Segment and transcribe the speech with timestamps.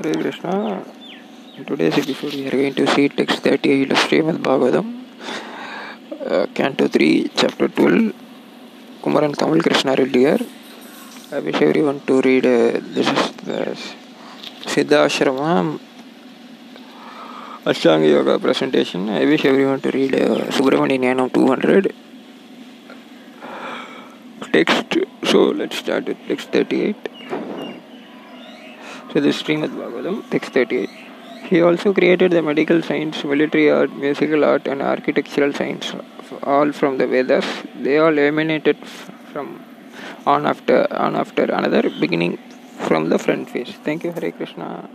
[0.00, 0.84] Hare Krishna.
[1.66, 4.86] Today's episode, we are going to see text 38 of Srimad Bhagavatam,
[6.26, 8.14] uh, Canto 3, Chapter 12.
[9.02, 10.38] Kumaran Kamal Krishna here.
[11.30, 12.46] I wish everyone to read.
[12.46, 13.78] Uh, this is the
[14.72, 15.78] Siddhashrama
[17.64, 19.10] Ashtanga Yoga presentation.
[19.10, 21.94] I wish everyone to read uh, Yanam 200.
[24.52, 24.96] Text.
[25.24, 26.96] So let's start with text 38.
[29.12, 30.88] So is Srimad Bhagavatam, text 38.
[31.50, 35.92] He also created the medical science, military art, musical art, and architectural science,
[36.44, 37.44] all from the Vedas.
[37.78, 38.78] They all emanated
[39.32, 39.62] from
[40.24, 42.38] on after on after another, beginning
[42.88, 43.72] from the front face.
[43.84, 44.88] Thank you, Hare Krishna.